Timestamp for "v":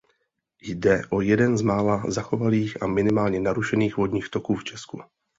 4.55-4.63